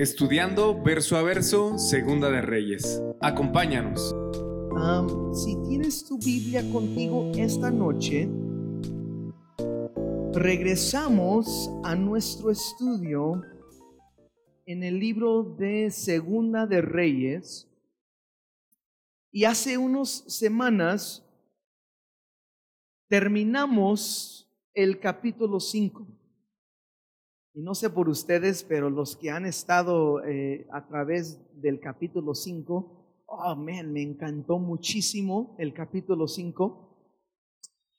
[0.00, 3.02] Estudiando verso a verso, Segunda de Reyes.
[3.20, 4.16] Acompáñanos.
[5.34, 8.26] Si tienes tu Biblia contigo esta noche,
[10.32, 13.42] regresamos a nuestro estudio
[14.64, 17.68] en el libro de Segunda de Reyes.
[19.30, 21.22] Y hace unas semanas
[23.06, 26.19] terminamos el capítulo 5.
[27.52, 32.32] Y no sé por ustedes, pero los que han estado eh, a través del capítulo
[32.32, 36.96] 5, oh man, me encantó muchísimo el capítulo 5.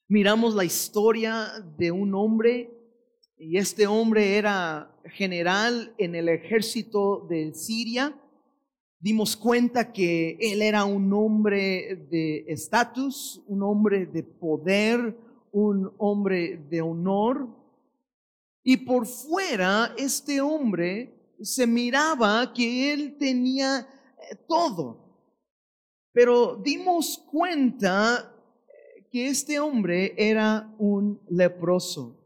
[0.08, 2.72] Miramos la historia de un hombre,
[3.38, 8.18] y este hombre era general en el ejército de Siria.
[9.02, 15.18] Dimos cuenta que él era un hombre de estatus, un hombre de poder,
[15.52, 17.61] un hombre de honor,
[18.64, 25.02] y por fuera, este hombre se miraba que él tenía eh, todo.
[26.14, 28.36] Pero dimos cuenta
[28.68, 32.18] eh, que este hombre era un leproso.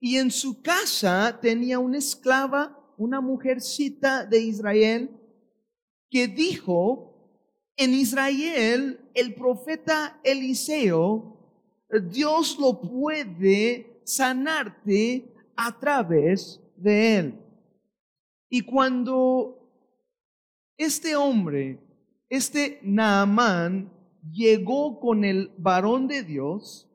[0.00, 5.10] Y en su casa tenía una esclava, una mujercita de Israel,
[6.10, 7.08] que dijo,
[7.76, 11.36] en Israel el profeta Eliseo,
[12.10, 17.38] Dios lo puede sanarte a través de él.
[18.48, 19.70] Y cuando
[20.78, 21.78] este hombre,
[22.30, 23.92] este Naamán,
[24.32, 26.88] llegó con el varón de Dios,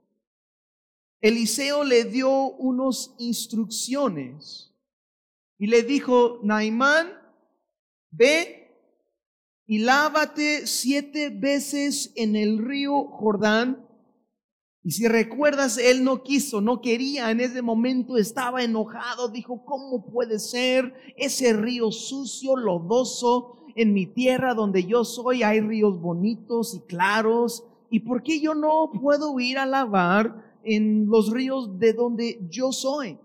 [1.21, 4.73] Eliseo le dio unas instrucciones
[5.59, 7.13] y le dijo, Naamán,
[8.09, 8.63] ve
[9.65, 13.87] y lávate siete veces en el río Jordán
[14.85, 20.05] y si recuerdas, él no quiso, no quería, en ese momento estaba enojado, dijo, ¿cómo
[20.05, 23.59] puede ser ese río sucio, lodoso?
[23.75, 27.63] En mi tierra donde yo soy hay ríos bonitos y claros.
[27.89, 32.73] ¿Y por qué yo no puedo ir a lavar en los ríos de donde yo
[32.73, 33.17] soy?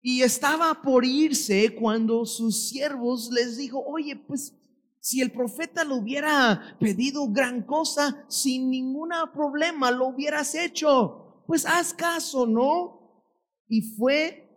[0.00, 4.57] Y estaba por irse cuando sus siervos les dijo, oye, pues
[5.00, 11.42] si el profeta lo hubiera pedido gran cosa, sin ningún problema lo hubieras hecho.
[11.46, 13.24] Pues haz caso, ¿no?
[13.68, 14.48] Y fue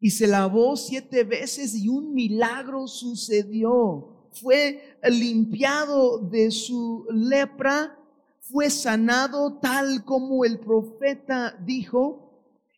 [0.00, 4.28] y se lavó siete veces y un milagro sucedió.
[4.32, 7.98] Fue limpiado de su lepra,
[8.40, 12.24] fue sanado tal como el profeta dijo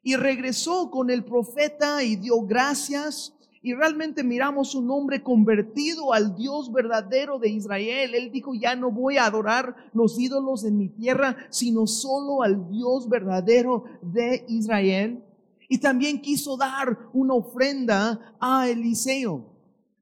[0.02, 3.35] y regresó con el profeta y dio gracias
[3.66, 8.14] y realmente miramos un hombre convertido al Dios verdadero de Israel.
[8.14, 12.70] Él dijo, ya no voy a adorar los ídolos en mi tierra, sino solo al
[12.70, 15.20] Dios verdadero de Israel.
[15.68, 19.52] Y también quiso dar una ofrenda a Eliseo.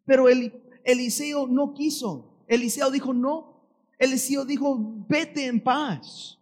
[0.04, 0.26] Pero
[0.84, 2.44] Eliseo no quiso.
[2.46, 3.66] Eliseo dijo, no.
[3.98, 6.38] Eliseo dijo, vete en paz.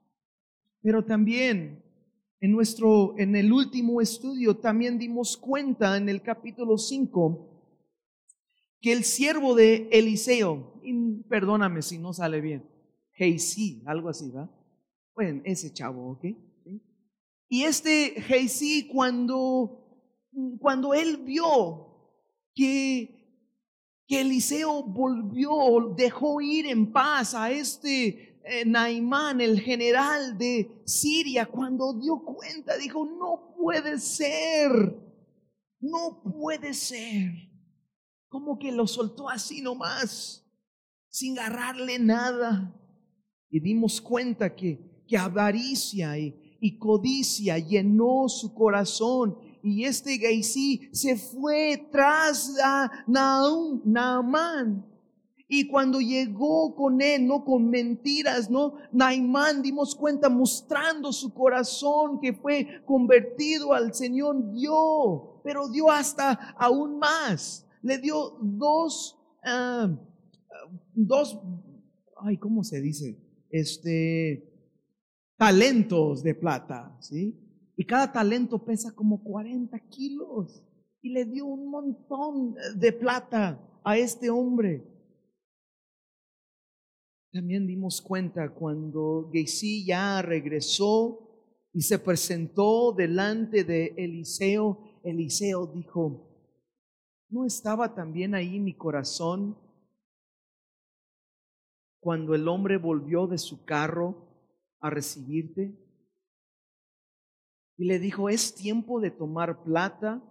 [0.83, 1.82] Pero también
[2.43, 7.49] en nuestro, en el último estudio también dimos cuenta en el capítulo 5
[8.81, 10.83] que el siervo de Eliseo,
[11.29, 12.69] perdóname si no sale bien,
[13.13, 14.51] Geisí, algo así, ¿verdad?
[15.15, 16.25] Bueno, ese chavo, ¿ok?
[17.49, 20.11] Y este Geisí cuando,
[20.59, 21.87] cuando él vio
[22.57, 23.55] que,
[24.09, 28.32] que Eliseo volvió, dejó ir en paz a este
[28.67, 34.71] Naimán, el general de Siria, cuando dio cuenta, dijo, no puede ser,
[35.81, 37.31] no puede ser.
[38.29, 40.45] Como que lo soltó así nomás,
[41.09, 42.75] sin agarrarle nada.
[43.51, 51.17] Y dimos cuenta que, que avaricia y, codicia llenó su corazón y este Geisí se
[51.17, 54.92] fue tras a Naamán
[55.55, 62.21] y cuando llegó con él, no con mentiras, no, Naimán dimos cuenta mostrando su corazón
[62.23, 67.69] que fue convertido al Señor, dio, pero dio hasta aún más.
[67.83, 69.95] Le dio dos, ah,
[70.95, 71.39] dos,
[72.17, 73.19] ay, ¿cómo se dice?
[73.51, 74.51] Este,
[75.37, 77.39] talentos de plata, ¿sí?
[77.77, 80.65] Y cada talento pesa como 40 kilos.
[81.03, 84.92] Y le dio un montón de plata a este hombre.
[87.33, 91.31] También dimos cuenta cuando Geisí ya regresó
[91.73, 96.29] y se presentó delante de Eliseo, Eliseo dijo,
[97.31, 99.57] ¿no estaba también ahí mi corazón
[102.01, 104.29] cuando el hombre volvió de su carro
[104.81, 105.75] a recibirte?
[107.79, 110.23] Y le dijo, es tiempo de tomar plata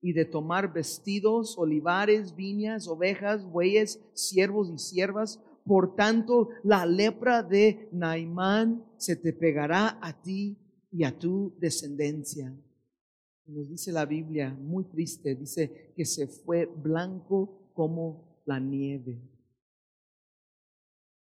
[0.00, 5.38] y de tomar vestidos, olivares, viñas, ovejas, bueyes, siervos y siervas.
[5.64, 10.58] Por tanto, la lepra de Naimán se te pegará a ti
[10.90, 12.54] y a tu descendencia.
[13.46, 19.20] Nos dice la Biblia, muy triste, dice que se fue blanco como la nieve.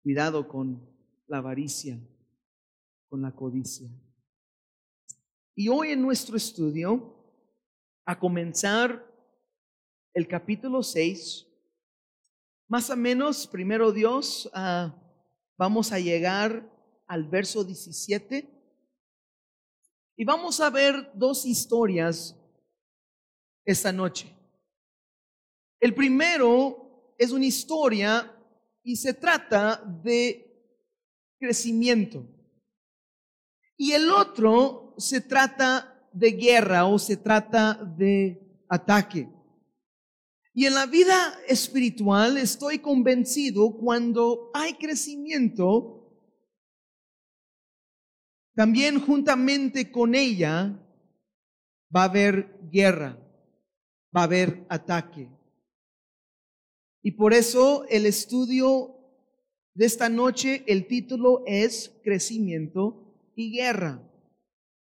[0.02, 0.88] Cuidado con
[1.26, 1.98] la avaricia,
[3.08, 3.88] con la codicia.
[5.54, 7.14] Y hoy en nuestro estudio
[8.04, 9.04] a comenzar
[10.14, 11.47] el capítulo 6.
[12.70, 14.94] Más o menos, primero Dios, ah,
[15.56, 16.70] vamos a llegar
[17.06, 18.46] al verso 17
[20.14, 22.36] y vamos a ver dos historias
[23.64, 24.30] esta noche.
[25.80, 28.36] El primero es una historia
[28.82, 30.44] y se trata de
[31.40, 32.26] crecimiento.
[33.78, 39.37] Y el otro se trata de guerra o se trata de ataque.
[40.58, 46.20] Y en la vida espiritual estoy convencido cuando hay crecimiento,
[48.56, 50.84] también juntamente con ella
[51.94, 53.16] va a haber guerra,
[54.12, 55.30] va a haber ataque.
[57.04, 58.96] Y por eso el estudio
[59.74, 64.02] de esta noche, el título es Crecimiento y Guerra.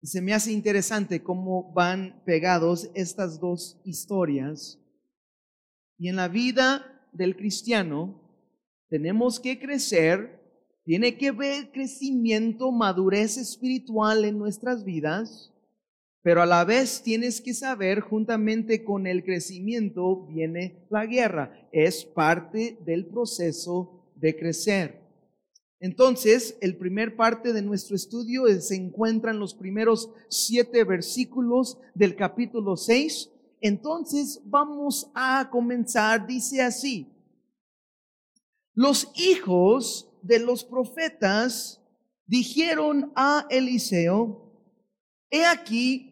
[0.03, 4.80] Se me hace interesante cómo van pegados estas dos historias.
[6.01, 8.19] Y en la vida del cristiano
[8.89, 10.41] tenemos que crecer,
[10.83, 15.53] tiene que haber crecimiento, madurez espiritual en nuestras vidas,
[16.23, 21.69] pero a la vez tienes que saber, juntamente con el crecimiento viene la guerra.
[21.71, 25.01] Es parte del proceso de crecer.
[25.81, 32.17] Entonces, el primer parte de nuestro estudio se encuentra en los primeros siete versículos del
[32.17, 33.33] capítulo 6.
[33.61, 37.07] Entonces, vamos a comenzar, dice así,
[38.75, 41.83] los hijos de los profetas
[42.27, 44.51] dijeron a Eliseo,
[45.31, 46.07] he aquí,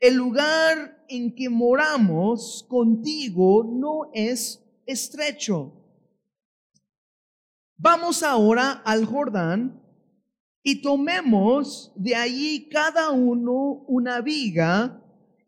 [0.00, 5.72] el lugar en que moramos contigo no es estrecho.
[7.76, 9.80] Vamos ahora al Jordán
[10.62, 15.01] y tomemos de allí cada uno una viga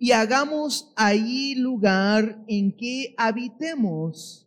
[0.05, 4.47] y hagamos allí lugar en que habitemos.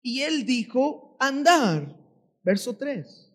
[0.00, 1.98] Y él dijo, andar.
[2.44, 3.32] Verso 3.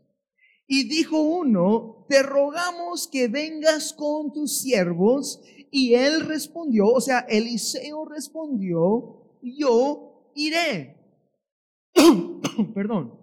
[0.66, 5.42] Y dijo uno, te rogamos que vengas con tus siervos.
[5.72, 10.96] Y él respondió, o sea, Eliseo respondió, yo iré.
[12.74, 13.20] Perdón.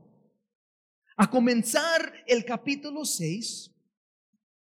[1.16, 3.70] A comenzar el capítulo 6,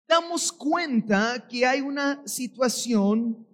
[0.06, 3.47] damos cuenta que hay una situación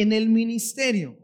[0.00, 1.18] en el ministerio.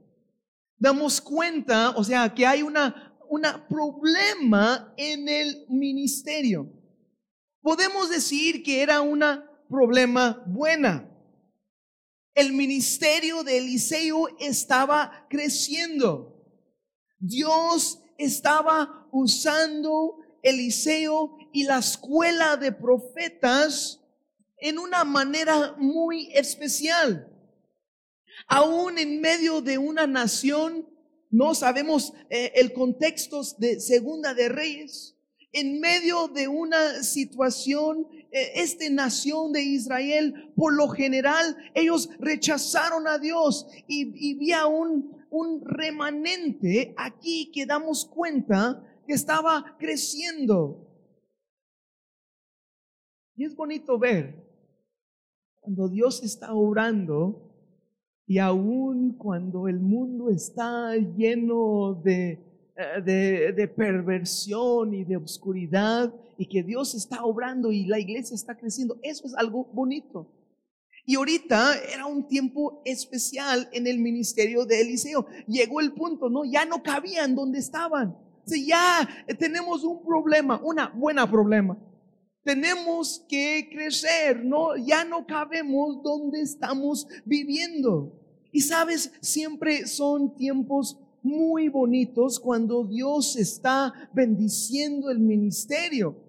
[0.77, 6.71] Damos cuenta, o sea, que hay una, una problema en el ministerio.
[7.63, 9.25] Podemos decir que era un
[9.71, 11.11] problema buena.
[12.35, 16.45] El ministerio de Eliseo estaba creciendo.
[17.19, 24.03] Dios estaba usando Eliseo y la escuela de profetas
[24.59, 27.33] en una manera muy especial.
[28.47, 30.87] Aún en medio de una nación,
[31.31, 35.17] no sabemos eh, el contexto de Segunda de Reyes,
[35.53, 43.09] en medio de una situación, eh, esta nación de Israel, por lo general, ellos rechazaron
[43.09, 50.87] a Dios y, había un, un remanente aquí que damos cuenta que estaba creciendo.
[53.35, 54.45] Y es bonito ver
[55.61, 57.46] cuando Dios está orando
[58.27, 62.39] y aún cuando el mundo está lleno de,
[62.77, 68.57] eh, de, perversión y de oscuridad y que Dios está obrando y la iglesia está
[68.57, 70.27] creciendo, eso es algo bonito.
[71.05, 75.27] Y ahorita era un tiempo especial en el ministerio de Eliseo.
[75.47, 76.45] Llegó el punto, ¿no?
[76.45, 78.17] Ya no cabían donde estaban
[78.47, 81.77] si ya tenemos un problema, una buena problema.
[82.47, 88.13] Tenemos que crecer, no, ya no cabemos donde estamos viviendo.
[88.53, 96.23] Y sabes, siempre son tiempos muy bonitos cuando Dios está bendiciendo el ministerio.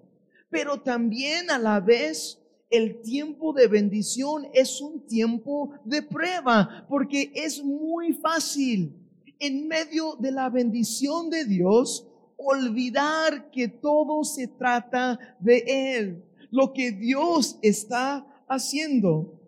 [0.50, 2.40] Pero también a la vez
[2.72, 8.92] el tiempo de bendición es un tiempo de prueba, porque es muy fácil
[9.38, 12.07] en medio de la bendición de Dios
[12.38, 15.64] olvidar que todo se trata de
[15.98, 19.42] Él, lo que Dios está haciendo.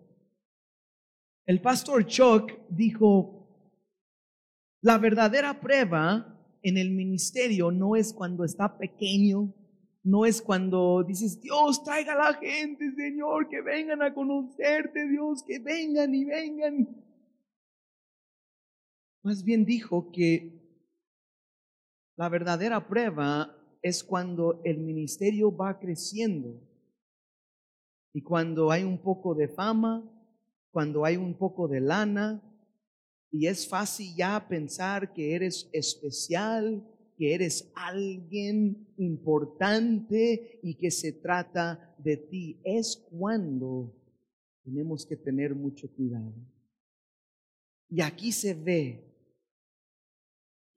[1.46, 3.48] El pastor Chuck dijo
[4.82, 9.54] La verdadera prueba en el ministerio no es cuando está pequeño,
[10.02, 15.42] no es cuando dices, Dios, traiga a la gente, Señor, que vengan a conocerte, Dios,
[15.42, 16.88] que vengan y vengan.
[19.22, 20.59] Más bien dijo que
[22.20, 26.60] la verdadera prueba es cuando el ministerio va creciendo
[28.12, 30.04] y cuando hay un poco de fama,
[30.70, 32.42] cuando hay un poco de lana,
[33.30, 36.86] y es fácil ya pensar que eres especial,
[37.16, 42.60] que eres alguien importante y que se trata de ti.
[42.64, 43.94] Es cuando
[44.62, 46.34] tenemos que tener mucho cuidado.
[47.88, 49.09] Y aquí se ve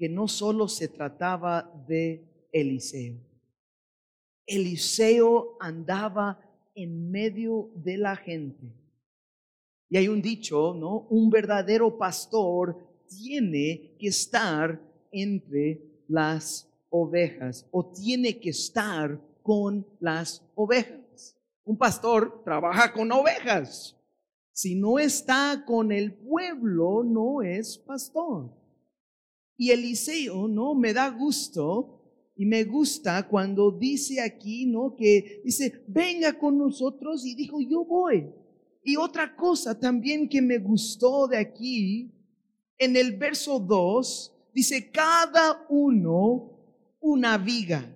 [0.03, 3.15] que no solo se trataba de Eliseo.
[4.45, 6.41] Eliseo andaba
[6.75, 8.67] en medio de la gente.
[9.87, 11.07] Y hay un dicho, ¿no?
[11.09, 14.77] Un verdadero pastor tiene que estar
[15.09, 21.37] entre las ovejas o tiene que estar con las ovejas.
[21.63, 23.95] Un pastor trabaja con ovejas.
[24.51, 28.62] Si no está con el pueblo, no es pastor.
[29.57, 30.75] Y Eliseo, ¿no?
[30.75, 32.01] Me da gusto
[32.35, 34.95] y me gusta cuando dice aquí, ¿no?
[34.95, 38.29] Que dice, venga con nosotros y dijo, yo voy.
[38.83, 42.11] Y otra cosa también que me gustó de aquí,
[42.77, 46.49] en el verso 2, dice, cada uno
[46.99, 47.89] una viga.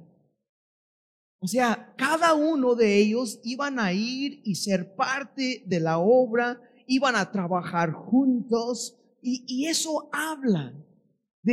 [1.40, 6.62] O sea, cada uno de ellos iban a ir y ser parte de la obra,
[6.86, 10.74] iban a trabajar juntos, y, y eso habla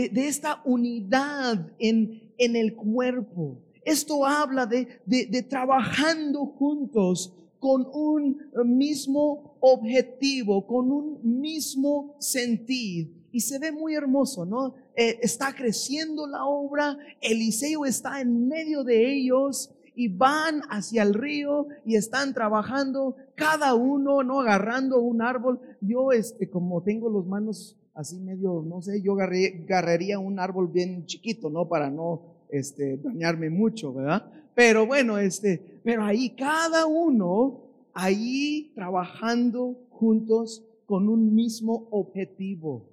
[0.02, 3.60] de, esta unidad en, en el cuerpo.
[3.84, 8.40] Esto habla de, de, trabajando juntos con un
[8.76, 13.10] mismo objetivo, con un mismo sentido.
[13.30, 14.74] Y se ve muy hermoso, ¿no?
[14.96, 21.14] Eh, está creciendo la obra, Eliseo está en medio de ellos y van hacia el
[21.14, 24.40] río y están trabajando cada uno, ¿no?
[24.40, 25.60] Agarrando un árbol.
[25.80, 31.06] Yo, este, como tengo los manos así medio, no sé, yo agarraría un árbol bien
[31.06, 31.68] chiquito, ¿no?
[31.68, 34.30] Para no este, dañarme mucho, ¿verdad?
[34.54, 42.90] Pero bueno, este, pero ahí cada uno, ahí trabajando juntos con un mismo objetivo.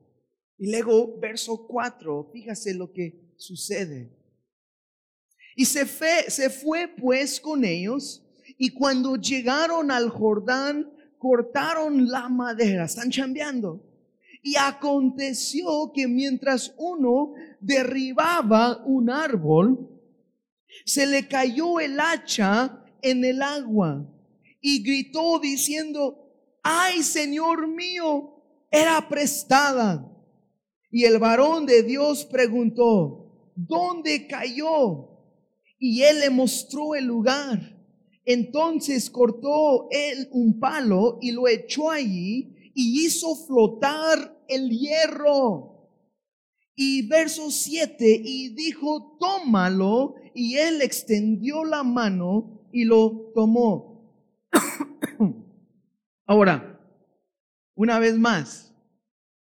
[0.58, 4.16] Y luego, verso 4, fíjase lo que sucede.
[5.56, 8.24] Y se fue, se fue pues con ellos,
[8.58, 13.91] y cuando llegaron al Jordán, cortaron la madera, están chambeando.
[14.42, 19.88] Y aconteció que mientras uno derribaba un árbol,
[20.86, 24.08] se le cayó el hacha en el agua
[24.62, 26.32] y gritó diciendo,
[26.64, 30.08] ay Señor mío, era prestada.
[30.90, 35.10] Y el varón de Dios preguntó, ¿dónde cayó?
[35.80, 37.78] Y él le mostró el lugar.
[38.26, 45.90] Entonces cortó él un palo y lo echó allí y hizo flotar el hierro.
[46.76, 54.16] Y verso 7, y dijo, tómalo, y él extendió la mano y lo tomó.
[56.26, 56.80] Ahora,
[57.76, 58.74] una vez más,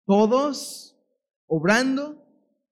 [0.04, 0.96] todos
[1.46, 2.22] obrando,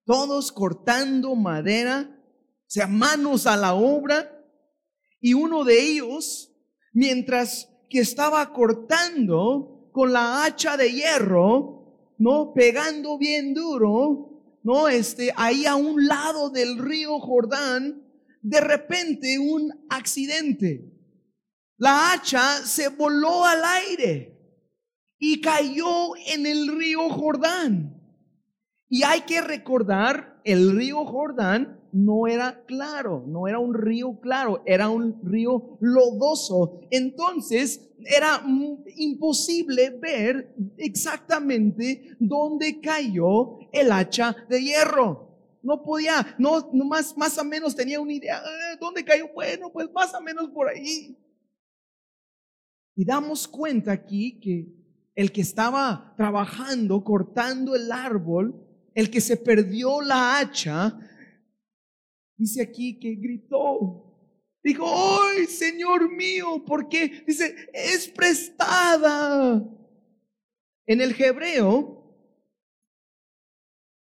[0.05, 4.31] todos cortando madera, o sea, manos a la obra,
[5.19, 6.51] y uno de ellos,
[6.93, 15.31] mientras que estaba cortando con la hacha de hierro, no pegando bien duro, no, este,
[15.37, 18.03] ahí a un lado del río Jordán,
[18.41, 20.91] de repente un accidente.
[21.77, 24.37] La hacha se voló al aire
[25.17, 27.97] y cayó en el río Jordán.
[28.89, 34.61] Y hay que recordar, el río Jordán no era claro, no era un río claro,
[34.65, 36.81] era un río lodoso.
[36.91, 38.43] Entonces era
[38.95, 45.59] imposible ver exactamente dónde cayó el hacha de hierro.
[45.63, 49.27] No podía, no, más, más o menos tenía una idea, eh, ¿dónde cayó?
[49.33, 51.17] Bueno, pues más o menos por ahí.
[52.95, 54.67] Y damos cuenta aquí que
[55.15, 58.61] el que estaba trabajando, cortando el árbol,
[58.93, 60.99] el que se perdió la hacha,
[62.37, 64.04] Dice aquí que gritó.
[64.65, 64.83] Dijo,
[65.21, 66.63] ¡ay, Señor mío!
[66.65, 69.63] porque Dice, es prestada.
[70.87, 72.03] En el hebreo,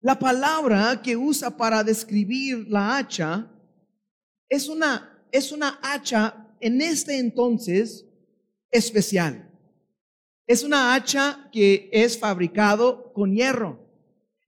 [0.00, 3.48] la palabra que usa para describir la hacha
[4.48, 8.04] es una, es una hacha en este entonces
[8.72, 9.48] especial.
[10.48, 13.89] Es una hacha que es fabricado con hierro.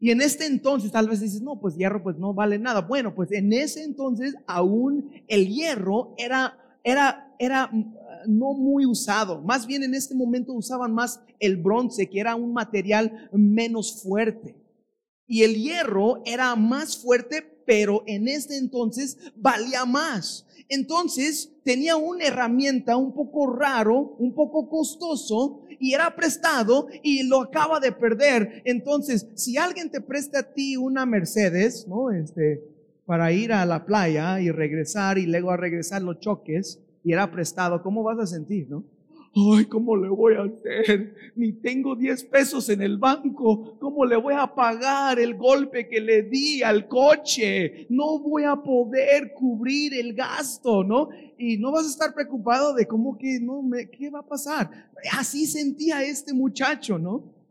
[0.02, 2.80] Y en este entonces tal vez dices, no, pues hierro pues no vale nada.
[2.80, 7.94] Bueno, pues en ese entonces aún el hierro era, era, era mm,
[8.26, 9.40] no muy usado.
[9.42, 14.56] Más bien en este momento usaban más el bronce, que era un material menos fuerte.
[15.28, 20.48] Y el hierro era más fuerte, pero en este entonces valía más.
[20.68, 27.42] Entonces tenía una herramienta un poco raro, un poco costoso y era prestado y lo
[27.42, 28.62] acaba de perder.
[28.64, 32.12] Entonces, si alguien te presta a ti una Mercedes, ¿no?
[32.12, 32.62] Este,
[33.04, 37.32] para ir a la playa y regresar y luego a regresar los choques y era
[37.32, 38.84] prestado, ¿cómo vas a sentir, no?
[39.34, 41.14] Ay, ¿cómo le voy a hacer?
[41.36, 46.00] Ni tengo 10 pesos en el banco, ¿cómo le voy a pagar el golpe que
[46.00, 47.86] le di al coche?
[47.88, 51.08] No voy a poder cubrir el gasto, ¿no?
[51.38, 54.70] Y no vas a estar preocupado de cómo que, no, me, ¿qué va a pasar?
[55.12, 57.41] Así sentía este muchacho, ¿no?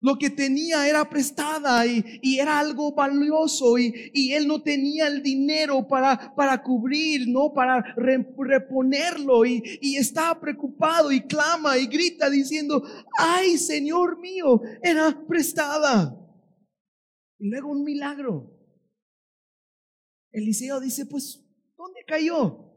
[0.00, 5.88] Lo que tenía era prestada y, era algo valioso y, él no tenía el dinero
[5.88, 7.52] para, para cubrir, ¿no?
[7.52, 12.82] Para reponerlo y, y estaba preocupado y clama y grita diciendo,
[13.18, 16.16] ay Señor mío, era prestada.
[17.38, 18.54] Y luego un milagro.
[20.30, 21.44] Eliseo dice, pues,
[21.76, 22.67] ¿dónde cayó?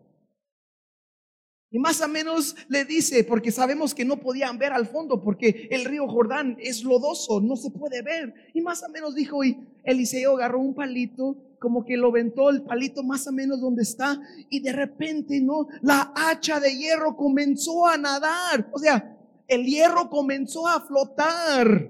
[1.73, 5.69] Y más o menos le dice, porque sabemos que no podían ver al fondo, porque
[5.71, 8.33] el río Jordán es lodoso, no se puede ver.
[8.53, 12.63] Y más o menos dijo, y Eliseo agarró un palito, como que lo ventó el
[12.63, 15.67] palito más o menos donde está, y de repente, ¿no?
[15.81, 18.69] La hacha de hierro comenzó a nadar.
[18.73, 21.89] O sea, el hierro comenzó a flotar.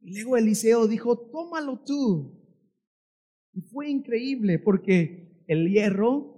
[0.00, 2.36] Y luego Eliseo dijo, tómalo tú.
[3.52, 6.37] Y fue increíble, porque el hierro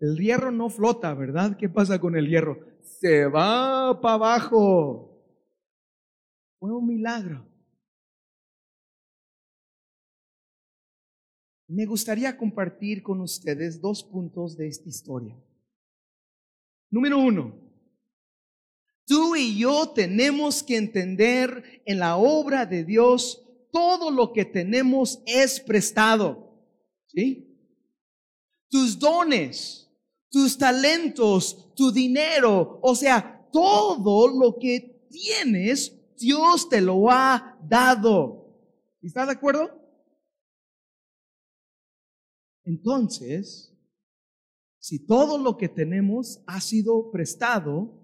[0.00, 1.56] el hierro no flota, ¿verdad?
[1.56, 2.58] ¿Qué pasa con el hierro?
[2.82, 5.10] Se va para abajo.
[6.58, 7.46] Fue un milagro.
[11.68, 15.36] Me gustaría compartir con ustedes dos puntos de esta historia.
[16.90, 17.54] Número uno,
[19.06, 25.22] tú y yo tenemos que entender en la obra de Dios todo lo que tenemos
[25.26, 26.50] es prestado.
[27.06, 27.46] ¿Sí?
[28.68, 29.79] Tus dones,
[30.30, 38.40] tus talentos, tu dinero, o sea, todo lo que tienes, Dios te lo ha dado.
[39.02, 39.70] ¿Estás de acuerdo?
[42.64, 43.76] Entonces,
[44.78, 48.00] si todo lo que tenemos ha sido prestado,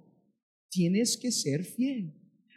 [0.69, 2.13] tienes que ser fiel.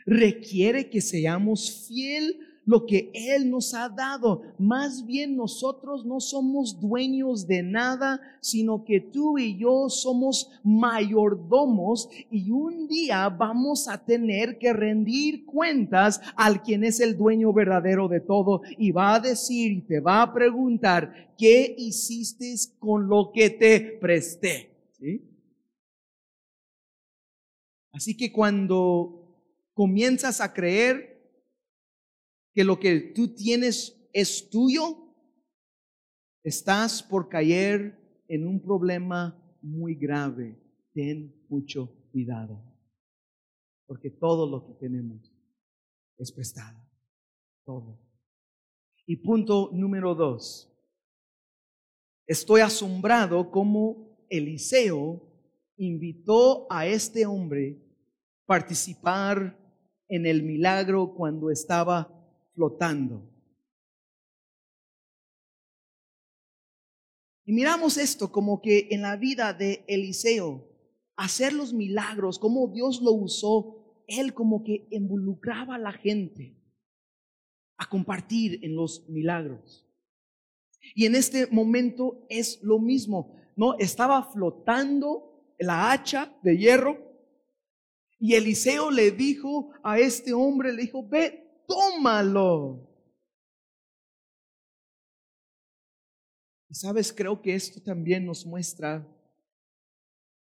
[0.05, 4.43] Requiere que seamos fiel lo que Él nos ha dado.
[4.59, 12.07] Más bien nosotros no somos dueños de nada, sino que tú y yo somos mayordomos
[12.29, 18.07] y un día vamos a tener que rendir cuentas al quien es el dueño verdadero
[18.07, 23.31] de todo y va a decir y te va a preguntar, ¿qué hiciste con lo
[23.33, 24.69] que te presté?
[27.91, 29.25] Así que cuando
[29.73, 31.18] comienzas a creer
[32.59, 35.15] que lo que tú tienes es tuyo,
[36.43, 40.61] estás por caer en un problema muy grave.
[40.93, 42.61] Ten mucho cuidado,
[43.87, 45.33] porque todo lo que tenemos
[46.17, 46.77] es prestado,
[47.63, 47.97] todo.
[49.05, 50.69] Y punto número dos,
[52.27, 55.31] estoy asombrado como Eliseo
[55.77, 57.81] invitó a este hombre
[58.43, 59.57] a participar
[60.09, 62.18] en el milagro cuando estaba
[62.59, 63.25] flotando.
[67.45, 70.67] Y miramos esto como que en la vida de Eliseo,
[71.15, 76.57] hacer los milagros, como Dios lo usó, él como que involucraba a la gente
[77.77, 79.87] a compartir en los milagros.
[80.95, 83.77] Y en este momento es lo mismo, ¿no?
[83.79, 86.97] Estaba flotando la hacha de hierro
[88.19, 92.89] y Eliseo le dijo a este hombre, le dijo, ve, tómalo.
[96.67, 99.07] Y sabes, creo que esto también nos muestra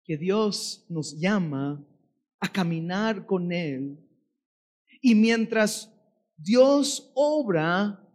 [0.04, 1.82] que Dios nos llama
[2.40, 3.98] a caminar con Él.
[5.00, 5.90] Y mientras
[6.36, 8.06] Dios obra,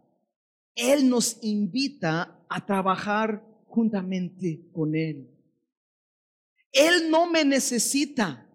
[0.74, 5.28] Él nos invita a trabajar juntamente con Él.
[6.72, 8.46] Él no me necesita.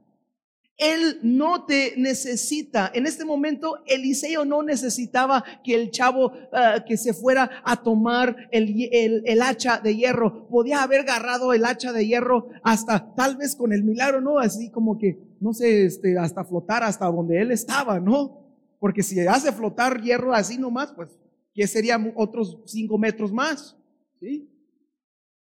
[0.77, 2.91] Él no te necesita.
[2.93, 8.49] En este momento, Eliseo no necesitaba que el chavo ah, que se fuera a tomar
[8.51, 10.47] el, hacha de hierro.
[10.49, 14.39] Podía haber agarrado el hacha de hierro hasta tal vez con el milagro, ¿no?
[14.39, 18.45] Así como que, no sé, este, hasta flotar hasta donde él estaba, ¿no?
[18.85, 21.09] porque si hace flotar hierro así nomás, pues,
[21.55, 23.75] ¿qué serían otros cinco metros más?
[24.19, 24.47] ¿Sí?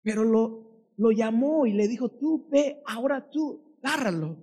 [0.03, 4.35] Pero lo, lo llamó y le dijo, tú ve, ahora tú, agárralo.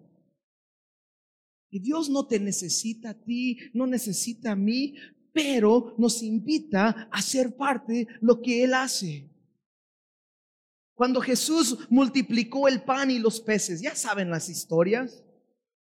[1.70, 4.94] Y Dios no te necesita a ti, no necesita a mí,
[5.32, 9.28] pero nos invita a ser parte lo que Él hace.
[10.94, 15.22] Cuando Jesús multiplicó el pan y los peces, ya saben las historias.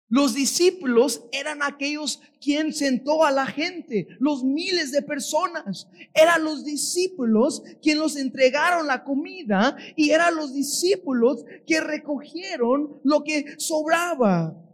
[0.09, 5.87] Los discípulos eran aquellos quien sentó a la gente, los miles de personas.
[6.13, 13.23] Eran los discípulos quien los entregaron la comida y eran los discípulos que recogieron lo
[13.23, 14.66] que sobraba.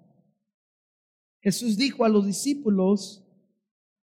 [1.44, 3.20] Jesús dijo a los discípulos,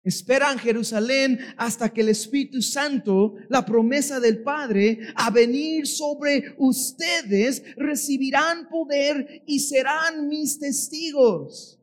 [0.03, 7.63] Esperan Jerusalén hasta que el Espíritu Santo, la promesa del Padre, a venir sobre ustedes,
[7.75, 11.79] recibirán poder y serán mis testigos.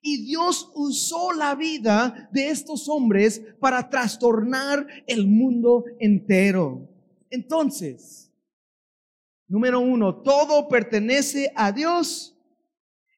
[0.00, 6.88] Y Dios usó la vida de estos hombres para trastornar el mundo entero.
[7.30, 8.30] Entonces,
[9.48, 12.33] número uno, todo pertenece a Dios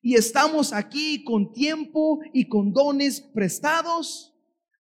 [0.06, 4.32] y estamos aquí con tiempo y con dones prestados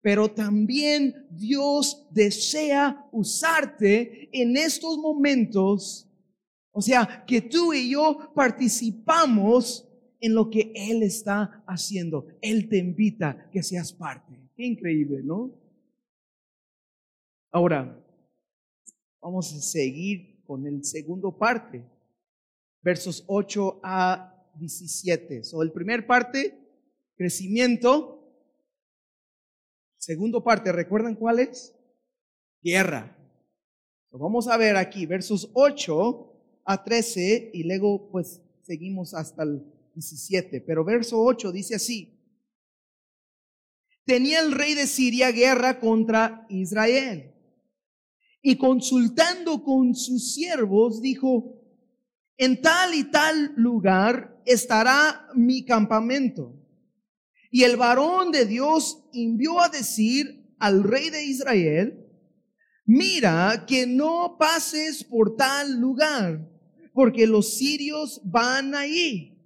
[0.03, 6.07] pero también Dios desea usarte en estos momentos.
[6.73, 9.89] O sea, que tú y yo participamos
[10.21, 12.27] en lo que Él está haciendo.
[12.43, 14.39] Él te invita que seas parte.
[14.55, 15.59] Qué increíble, ¿no?
[17.51, 17.99] Ahora,
[19.23, 21.83] vamos a seguir con el segundo parte,
[22.83, 25.45] versos 8 a 17.
[25.45, 26.59] So, el primer parte,
[27.17, 28.21] crecimiento.
[29.97, 31.75] Segundo parte, ¿recuerdan cuál es?
[32.61, 33.17] Tierra.
[34.11, 36.33] vamos a ver aquí, versos 8
[36.65, 39.65] a 13 y luego pues seguimos hasta el
[39.95, 40.61] 17.
[40.63, 42.15] Pero verso 8 dice así.
[44.05, 47.33] Tenía el rey de Siria guerra contra Israel.
[48.43, 51.63] Y consultando con sus siervos, dijo,
[52.37, 56.55] en tal y tal lugar estará mi campamento
[57.55, 62.05] y el varón de Dios envió a decir al rey de Israel,
[62.85, 66.51] mira que no pases por tal lugar,
[66.93, 69.39] porque los sirios van ahí.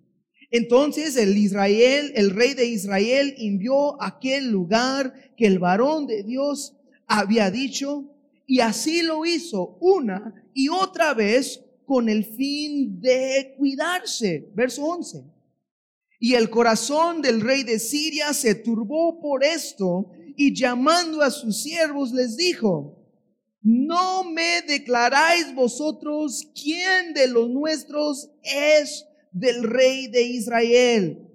[0.50, 6.78] Entonces el Israel, el rey de Israel envió aquel lugar que el varón de Dios
[7.06, 14.52] había dicho, y así lo hizo una y otra vez con el fin de cuidarse.
[14.54, 15.24] Verso 11.
[16.20, 21.62] Y el corazón del rey de Siria se turbó por esto y llamando a sus
[21.62, 22.94] siervos les dijo,
[23.62, 31.26] no me declaráis vosotros quién de los nuestros es del rey de Israel.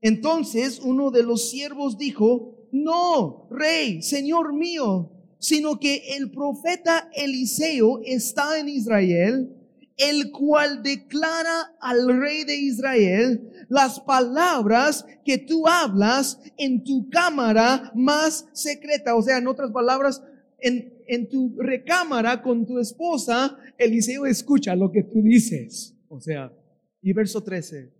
[0.00, 8.00] Entonces uno de los siervos dijo, no, rey, señor mío, sino que el profeta Eliseo
[8.02, 9.56] está en Israel
[9.98, 17.90] el cual declara al rey de Israel las palabras que tú hablas en tu cámara
[17.94, 19.16] más secreta.
[19.16, 20.22] O sea, en otras palabras,
[20.60, 25.96] en, en tu recámara con tu esposa, Eliseo escucha lo que tú dices.
[26.08, 26.52] O sea,
[27.02, 27.92] y verso 13.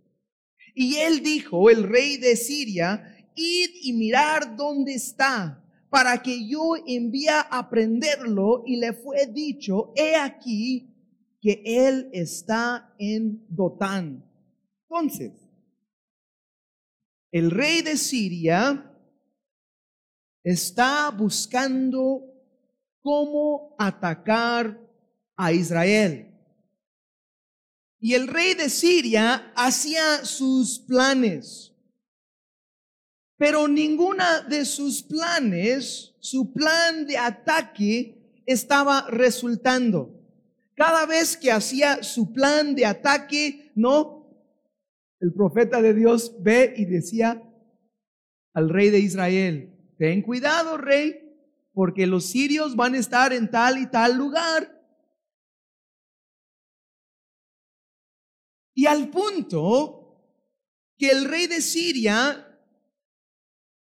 [0.75, 6.75] Y él dijo, el rey de Siria, id y mirar dónde está, para que yo
[6.87, 8.63] envíe a prenderlo.
[8.65, 10.89] Y le fue dicho, he aquí,
[11.41, 14.25] que él está en Dotán.
[14.89, 15.31] Entonces,
[17.31, 18.85] el rey de Siria
[20.43, 22.23] está buscando
[23.01, 24.79] cómo atacar
[25.35, 26.25] a Israel.
[27.99, 31.73] Y el rey de Siria hacía sus planes,
[33.37, 40.18] pero ninguna de sus planes, su plan de ataque, estaba resultando.
[40.79, 44.33] Cada vez que hacía su plan de ataque, no,
[45.19, 47.43] el profeta de Dios ve y decía
[48.53, 51.35] al rey de Israel, ten cuidado, rey,
[51.73, 54.81] porque los sirios van a estar en tal y tal lugar.
[58.73, 60.23] Y al punto
[60.97, 62.48] que el rey de Siria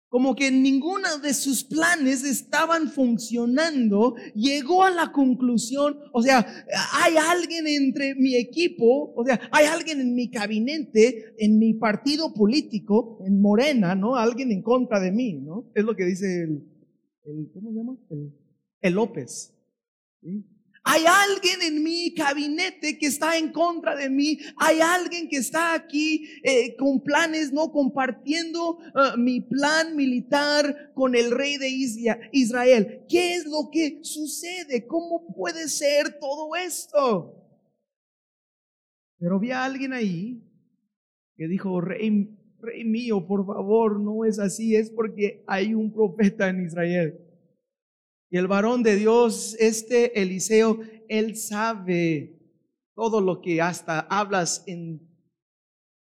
[0.09, 6.47] como que ninguno de sus planes estaban funcionando, llegó a la conclusión, o sea,
[6.95, 12.33] hay alguien entre mi equipo, o sea, hay alguien en mi gabinete, en mi partido
[12.33, 14.17] político, en Morena, ¿no?
[14.17, 15.71] Alguien en contra de mí, ¿no?
[15.75, 17.97] Es lo que dice el, ¿cómo se llama?
[18.81, 19.55] El, López.
[20.91, 24.39] Hay alguien en mi gabinete que está en contra de mí.
[24.57, 31.15] Hay alguien que está aquí eh, con planes, no compartiendo uh, mi plan militar con
[31.15, 31.69] el rey de
[32.33, 33.05] Israel.
[33.07, 34.87] ¿Qué es lo que sucede?
[34.87, 37.35] ¿Cómo puede ser todo esto?
[39.19, 40.43] Pero había alguien ahí
[41.37, 46.49] que dijo, rey, rey mío, por favor, no es así, es porque hay un profeta
[46.49, 47.28] en Israel.
[48.31, 52.39] Y el varón de Dios, este Eliseo, él sabe
[52.95, 55.09] todo lo que hasta hablas en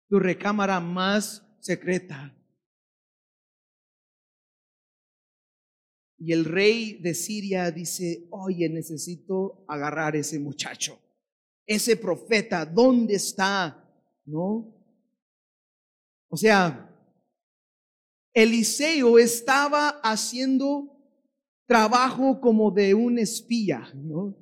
[0.09, 2.35] tu recámara más secreta.
[6.17, 10.99] Y el rey de Siria dice, oye, necesito agarrar ese muchacho,
[11.65, 13.89] ese profeta, ¿dónde está?
[14.25, 14.75] ¿No?
[16.27, 16.85] O sea,
[18.33, 20.98] Eliseo estaba haciendo
[21.69, 24.35] trabajo como de un espía, ¿no?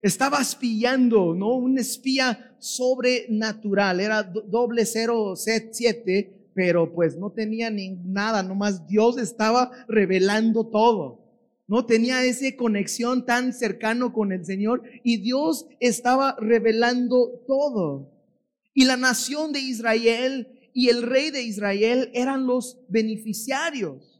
[0.00, 1.56] Estaba espiando, ¿no?
[1.56, 9.18] Un espía sobrenatural, era doble cero siete, pero pues no tenía ni nada, nomás Dios
[9.18, 11.24] estaba revelando todo.
[11.66, 18.12] No tenía esa conexión tan cercano con el Señor y Dios estaba revelando todo.
[18.74, 24.17] Y la nación de Israel y el rey de Israel eran los beneficiarios.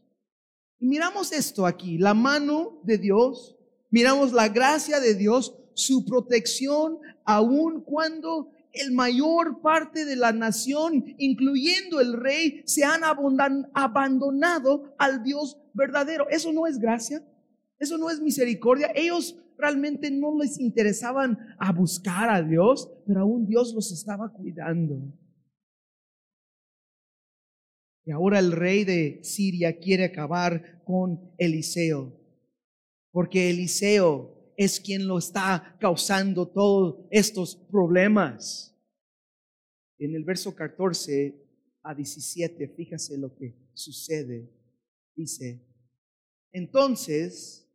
[0.81, 3.57] Miramos esto aquí, la mano de Dios,
[3.91, 11.05] miramos la gracia de Dios, su protección, aun cuando el mayor parte de la nación,
[11.19, 16.29] incluyendo el rey, se han abandonado al Dios verdadero.
[16.31, 17.25] Eso no es gracia,
[17.79, 18.93] eso no es misericordia.
[18.95, 25.03] Ellos realmente no les interesaban a buscar a Dios, pero aún Dios los estaba cuidando.
[28.09, 32.18] Y ahora el rey de Siria quiere acabar con Eliseo,
[33.12, 38.75] porque Eliseo es quien lo está causando todos estos problemas.
[39.99, 41.38] En el verso 14
[41.83, 44.55] a 17, fíjese lo que sucede.
[45.14, 45.68] Dice,
[46.51, 47.71] entonces,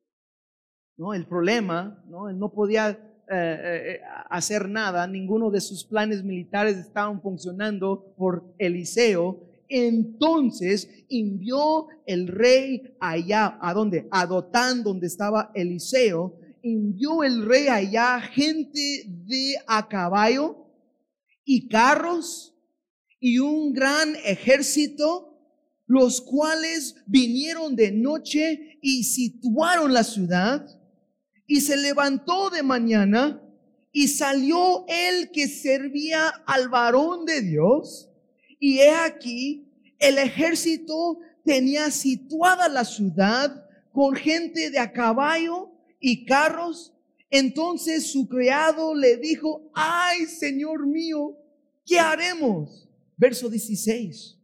[0.97, 1.13] ¿no?
[1.13, 2.33] El problema, ¿no?
[2.33, 9.52] No podía eh, eh, hacer nada, ninguno de sus planes militares estaban funcionando por Eliseo,
[9.73, 14.07] entonces envió el rey allá, ¿a dónde?
[14.11, 16.39] A Dotán, donde estaba Eliseo.
[16.61, 20.67] Envió el rey allá gente de a caballo
[21.43, 22.55] y carros
[23.19, 25.39] y un gran ejército,
[25.87, 30.67] los cuales vinieron de noche y situaron la ciudad.
[31.47, 33.41] Y se levantó de mañana
[33.91, 38.11] y salió el que servía al varón de Dios
[38.65, 39.67] y he aquí,
[39.99, 46.93] el ejército tenía situada la ciudad con gente de a caballo y carros.
[47.29, 51.37] Entonces su criado le dijo, ay, Señor mío,
[51.85, 52.87] ¿qué haremos?
[53.17, 54.37] Verso 16.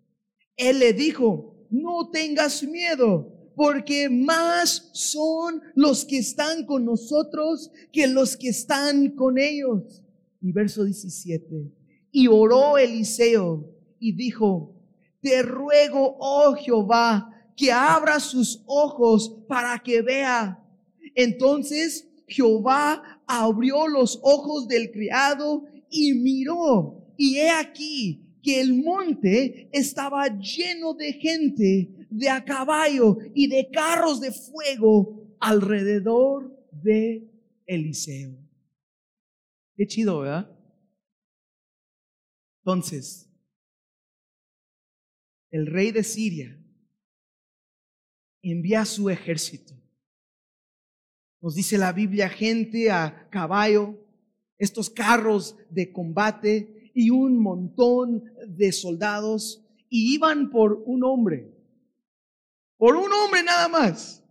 [0.57, 8.05] Él le dijo, no tengas miedo, porque más son los que están con nosotros que
[8.05, 10.03] los que están con ellos.
[10.41, 11.71] Y verso 17.
[12.11, 14.75] Y oró Eliseo y dijo,
[15.21, 20.63] te ruego, oh Jehová, que abra sus ojos para que vea.
[21.15, 27.13] Entonces Jehová abrió los ojos del criado y miró.
[27.17, 33.69] Y he aquí que el monte estaba lleno de gente, de a caballo y de
[33.71, 37.29] carros de fuego alrededor de
[37.65, 38.37] Eliseo.
[39.75, 40.49] Qué chido, ¿verdad?
[42.63, 43.28] Entonces,
[45.51, 46.57] el rey de Siria
[48.41, 49.73] envía su ejército.
[51.41, 53.97] Nos dice la Biblia, gente a caballo,
[54.57, 61.49] estos carros de combate y un montón de soldados y iban por un hombre,
[62.77, 64.23] por un hombre nada más.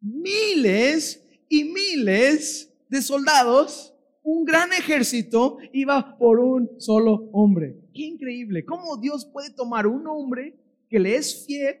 [0.00, 3.89] Miles y miles de soldados,
[4.22, 7.76] un gran ejército iba por un solo hombre.
[7.94, 8.64] Qué increíble.
[8.64, 10.56] ¿Cómo Dios puede tomar un hombre
[10.88, 11.76] que le es fiel,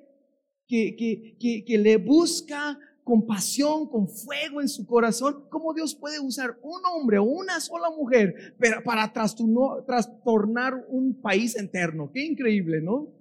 [0.66, 5.46] que, que, que, le busca con pasión, con fuego en su corazón?
[5.50, 12.10] ¿Cómo Dios puede usar un hombre o una sola mujer para, trastornar un país interno?
[12.12, 13.12] Qué increíble, ¿no?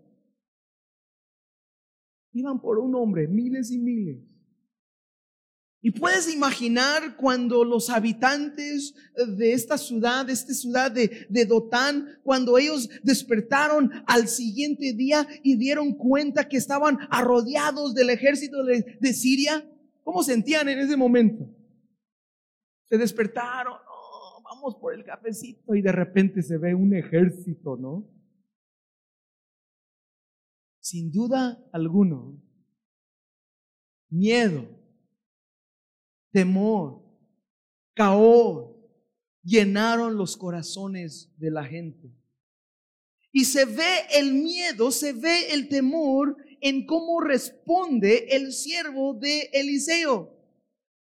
[2.31, 4.29] Iban por un hombre, miles y miles.
[5.81, 12.19] Y puedes imaginar cuando los habitantes de esta ciudad, de esta ciudad de, de, Dotán,
[12.23, 19.13] cuando ellos despertaron al siguiente día y dieron cuenta que estaban arrodeados del ejército de,
[19.13, 19.65] Siria,
[20.03, 21.49] ¿cómo sentían en ese momento?
[22.89, 23.77] Se despertaron,
[24.43, 28.05] vamos por el cafecito y de repente se ve un ejército, ¿no?
[30.81, 32.41] Sin duda alguno,
[34.09, 34.78] miedo,
[36.31, 37.01] temor,
[37.93, 38.75] caos
[39.43, 42.11] llenaron los corazones de la gente.
[43.31, 49.49] Y se ve el miedo, se ve el temor en cómo responde el siervo de
[49.53, 50.35] Eliseo.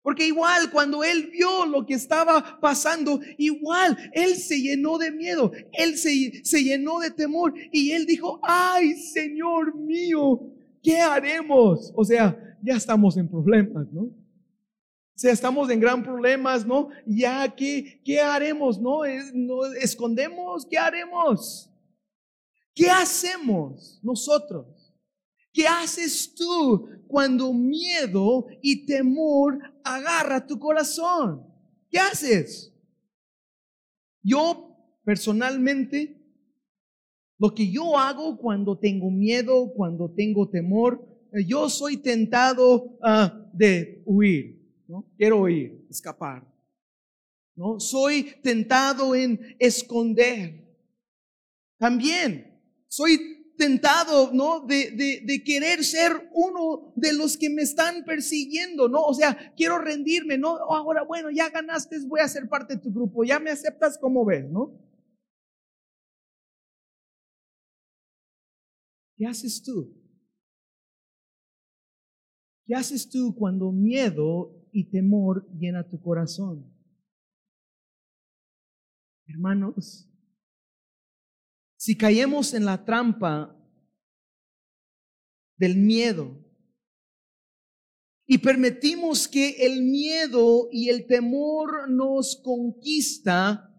[0.02, 5.52] Porque igual cuando él vio lo que estaba pasando, igual él se llenó de miedo,
[5.72, 10.42] él se, se, llenó de temor y él dijo, ay Señor mío,
[10.82, 11.94] ¿qué haremos?
[11.96, 14.10] O sea, ya estamos en problemas, ¿no?
[15.16, 16.90] Sea, estamos en gran problemas, ¿no?
[17.06, 18.80] Ya, ¿qué, qué haremos?
[18.80, 19.02] ¿No?
[19.34, 20.66] ¿No escondemos?
[20.66, 21.70] ¿Qué haremos?
[22.74, 24.96] ¿Qué hacemos nosotros?
[25.54, 31.46] ¿Qué haces tú cuando miedo y temor agarra tu corazón?
[31.92, 32.74] ¿Qué haces?
[34.24, 36.20] Yo personalmente,
[37.38, 43.30] lo que yo hago cuando tengo miedo, cuando tengo temor, eh, yo soy tentado uh,
[43.54, 45.06] de huir, ¿no?
[45.18, 46.46] Quiero huir, escapar.
[47.56, 47.80] ¿no?
[47.80, 50.64] Soy tentado en esconder.
[51.78, 54.62] También soy tentado, ¿no?
[54.62, 54.92] De,
[55.26, 59.04] de, querer ser uno de los que me están persiguiendo, ¿no?
[59.04, 60.58] O sea, quiero rendirme, ¿no?
[60.58, 64.26] Ahora, bueno, ya ganaste, voy a ser parte de tu grupo, ya me aceptas como
[64.26, 64.80] ves, ¿no?
[69.18, 69.94] ¿Qué haces tú?
[72.66, 76.70] ¿Qué haces tú cuando miedo y temor llena tu corazón?
[79.26, 80.10] Hermanos,
[81.78, 83.56] si caemos en la trampa
[85.58, 86.38] del miedo
[88.26, 93.70] y permitimos que el miedo y el temor nos conquista,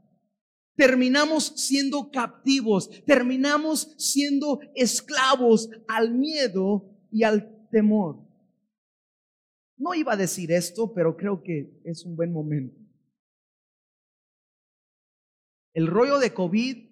[0.77, 8.25] terminamos siendo captivos, terminamos siendo esclavos al miedo y al temor.
[9.77, 12.79] No iba a decir esto, pero creo que es un buen momento.
[15.73, 16.89] El rollo de COVID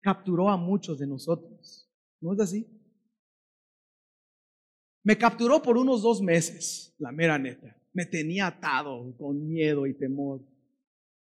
[0.00, 1.90] capturó a muchos de nosotros.
[2.20, 2.66] ¿No es así?
[5.02, 7.76] Me capturó por unos dos meses, la mera neta.
[7.92, 10.40] Me tenía atado con miedo y temor.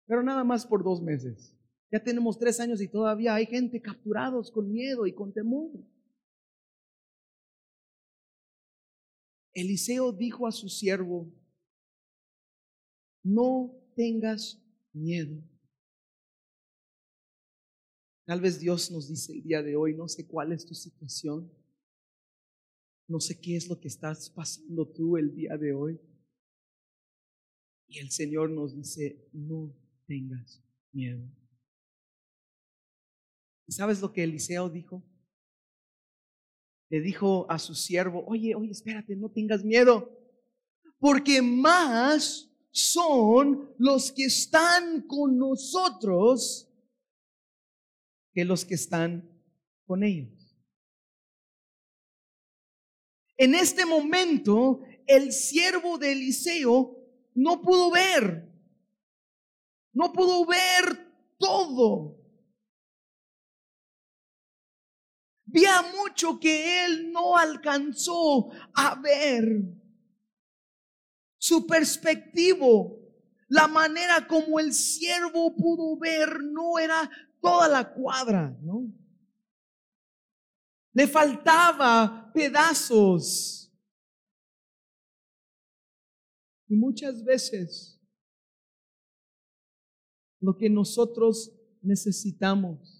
[0.06, 1.54] Pero nada más por dos meses.
[1.92, 5.70] Ya tenemos tres años y todavía hay gente capturados con miedo y con temor.
[9.52, 11.32] Eliseo dijo a su siervo,
[13.22, 15.42] no tengas miedo.
[18.24, 21.50] Tal vez Dios nos dice el día de hoy, no sé cuál es tu situación,
[23.08, 26.00] no sé qué es lo que estás pasando tú el día de hoy.
[27.88, 29.74] Y el Señor nos dice, no
[30.06, 31.28] tengas miedo.
[33.66, 35.02] ¿Y sabes lo que Eliseo dijo?
[36.90, 40.10] Le dijo a su siervo, oye, oye, espérate, no tengas miedo,
[40.98, 46.68] porque más son los que están con nosotros
[48.32, 49.28] que los que están
[49.86, 50.28] con ellos.
[53.36, 56.96] En este momento, el siervo de Eliseo
[57.34, 58.52] no pudo ver,
[59.92, 62.19] no pudo ver todo.
[65.52, 69.44] Vía mucho que él no alcanzó a ver.
[71.38, 72.66] Su perspectiva,
[73.48, 77.10] la manera como el siervo pudo ver, no era
[77.40, 78.92] toda la cuadra, ¿no?
[80.92, 83.72] Le faltaba pedazos.
[86.68, 88.00] Y muchas veces
[90.38, 92.99] lo que nosotros necesitamos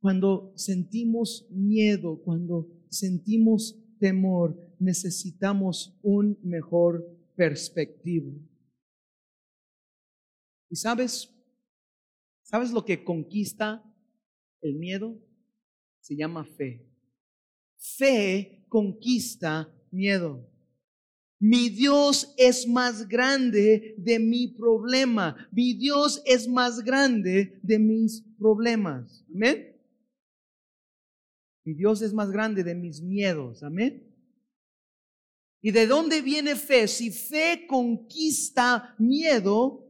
[0.00, 8.32] cuando sentimos miedo, cuando sentimos temor, necesitamos un mejor perspectiva.
[10.70, 11.32] Y sabes,
[12.48, 13.84] ¿Sabes lo que conquista
[14.62, 15.20] el miedo?
[16.00, 16.82] Se llama fe.
[17.76, 20.48] Fe conquista miedo.
[21.38, 25.36] Mi Dios es más grande de mi problema.
[25.52, 29.26] Mi Dios es más grande de mis problemas.
[29.34, 29.77] Amén.
[31.68, 33.62] Mi Dios es más grande de mis miedos.
[33.62, 34.10] Amén.
[35.60, 36.88] ¿Y de dónde viene fe?
[36.88, 39.84] Si fe conquista miedo,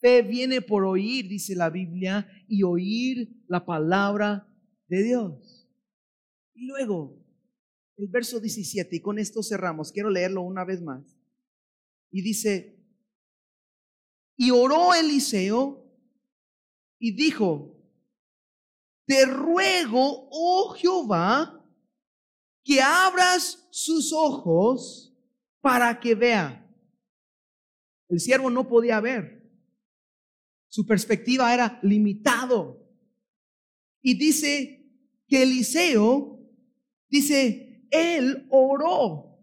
[0.00, 4.48] Fe viene por oír, dice la Biblia, y oír la palabra
[4.88, 5.68] de Dios.
[6.54, 7.22] Y luego,
[7.98, 11.04] el verso 17, y con esto cerramos, quiero leerlo una vez más.
[12.10, 12.82] Y dice,
[14.38, 15.86] y oró Eliseo
[16.98, 17.71] y dijo,
[19.06, 21.64] te ruego, oh Jehová,
[22.64, 25.14] que abras sus ojos
[25.60, 26.58] para que vea.
[28.08, 29.42] El siervo no podía ver.
[30.68, 32.82] Su perspectiva era limitado.
[34.02, 34.86] Y dice
[35.26, 36.40] que Eliseo,
[37.08, 39.38] dice, él oró.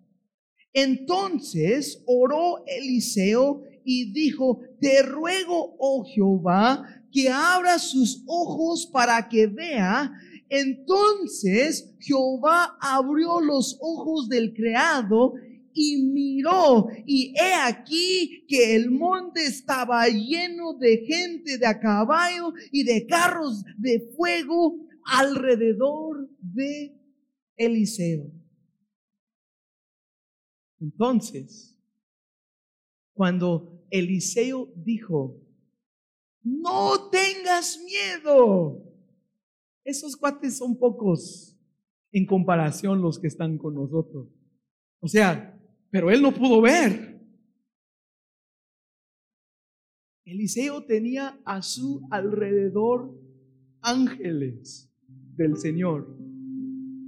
[0.73, 9.47] Entonces oró Eliseo y dijo, te ruego, oh Jehová, que abra sus ojos para que
[9.47, 10.11] vea.
[10.49, 15.33] Entonces Jehová abrió los ojos del creado
[15.73, 22.53] y miró y he aquí que el monte estaba lleno de gente de a caballo
[22.71, 26.95] y de carros de fuego alrededor de
[27.55, 28.31] Eliseo.
[30.79, 31.77] Entonces,
[33.13, 35.41] cuando Eliseo dijo,
[36.41, 38.83] no tengas miedo,
[39.83, 41.57] esos cuates son pocos
[42.11, 44.27] en comparación los que están con nosotros.
[44.99, 45.59] O sea,
[45.91, 47.19] pero él no pudo ver.
[50.25, 53.19] Eliseo tenía a su alrededor
[53.81, 54.93] ángeles
[55.35, 56.15] del Señor.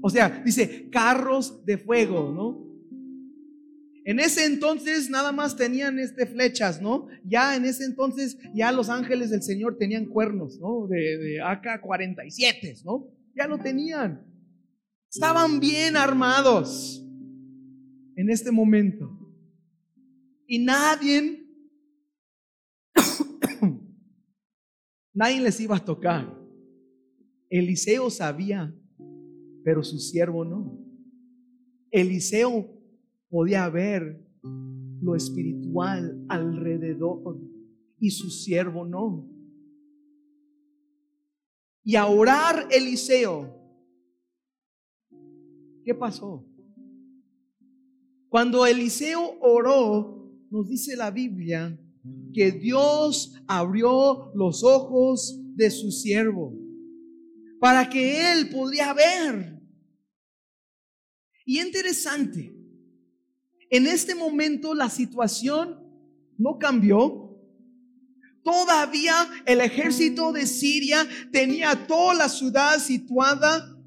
[0.02, 2.71] O sea, dice carros de fuego, ¿no?
[4.04, 7.08] En ese entonces nada más tenían este flechas, ¿no?
[7.24, 10.88] Ya en ese entonces ya los ángeles del Señor tenían cuernos, ¿no?
[10.88, 13.08] De, de AK-47, ¿no?
[13.36, 14.26] Ya lo tenían.
[15.12, 17.06] Estaban bien armados
[18.16, 19.20] en este momento.
[20.48, 21.46] Y nadie,
[25.14, 26.42] nadie les iba a tocar.
[27.50, 28.74] Eliseo sabía,
[29.64, 30.80] pero su siervo no.
[31.92, 32.81] Eliseo
[33.32, 34.22] podía ver
[35.02, 37.40] lo espiritual alrededor
[37.98, 39.28] y su siervo no.
[41.84, 43.58] Y a orar Eliseo,
[45.84, 46.46] ¿qué pasó?
[48.30, 51.80] Cuando Eliseo oró, nos dice la Biblia
[52.34, 56.54] que Dios abrió los ojos de su siervo
[57.60, 59.62] para que él pudiera ver.
[61.46, 62.61] Y interesante,
[63.72, 65.80] en este momento la situación
[66.38, 67.30] no cambió.
[68.44, 69.14] Todavía
[69.46, 73.78] el ejército de Siria tenía toda la ciudad situada.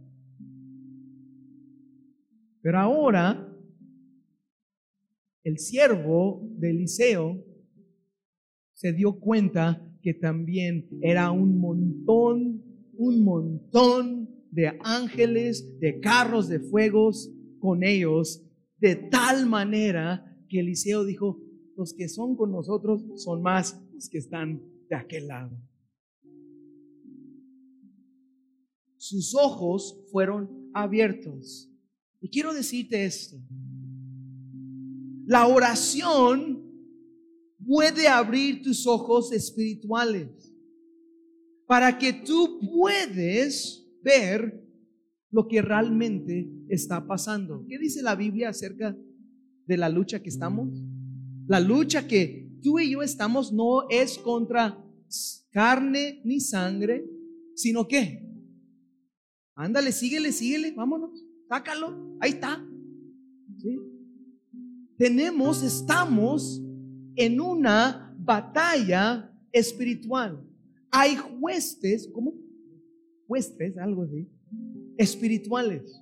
[2.63, 3.55] Pero ahora
[5.43, 7.45] el siervo de Eliseo
[8.73, 12.63] se dio cuenta que también era un montón,
[12.97, 18.44] un montón de ángeles, de carros de fuegos con ellos,
[18.85, 21.41] de tal manera que Eliseo dijo,
[21.75, 25.59] los que son con nosotros son más los que están de aquel lado.
[28.99, 31.71] Sus ojos fueron abiertos.
[32.21, 33.39] Y quiero decirte esto,
[35.25, 36.71] la oración
[37.67, 40.55] puede abrir tus ojos espirituales
[41.67, 44.64] para que tú puedes ver
[45.35, 47.67] lo que realmente está pasando.
[47.69, 48.97] ¿Qué dice la Biblia acerca
[49.67, 50.69] de la lucha que estamos?
[51.49, 54.81] La lucha que tú y yo estamos no es contra
[55.51, 57.05] carne ni sangre,
[57.57, 58.25] sino que,
[59.57, 61.11] ándale, síguele, síguele, vámonos,
[61.49, 62.65] sácalo, ahí está.
[64.97, 66.63] Tenemos, estamos
[67.17, 70.41] en una batalla espiritual.
[70.93, 72.35] Hay jueces, ¿cómo?
[73.27, 74.29] Jueces, algo así,
[74.99, 76.01] espirituales.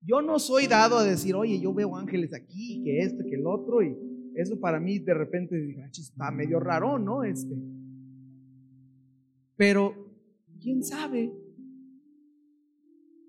[0.00, 3.46] Yo no soy dado a decir, oye, yo veo ángeles aquí, que esto, que el
[3.46, 3.96] otro, y
[4.34, 7.24] eso para mí de repente ah, está medio raro, ¿no?
[7.24, 7.54] Este.
[9.56, 10.12] Pero,
[10.60, 11.32] ¿quién sabe?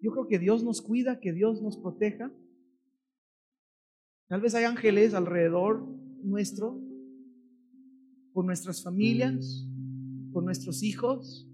[0.01, 2.32] Yo creo que Dios nos cuida, que Dios nos proteja.
[4.28, 5.88] Tal vez hay ángeles alrededor
[6.24, 6.82] nuestro,
[8.34, 9.68] por nuestras familias,
[10.34, 11.47] por nuestros hijos.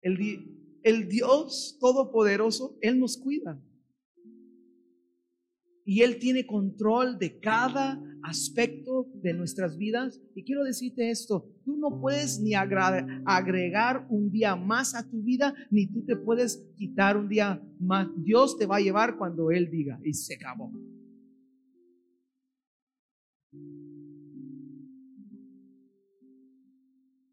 [0.00, 0.53] El,
[0.84, 3.60] el Dios Todopoderoso, Él nos cuida.
[5.86, 10.20] Y Él tiene control de cada aspecto de nuestras vidas.
[10.34, 15.54] Y quiero decirte esto, tú no puedes ni agregar un día más a tu vida,
[15.70, 18.08] ni tú te puedes quitar un día más.
[18.16, 20.70] Dios te va a llevar cuando Él diga, y se acabó.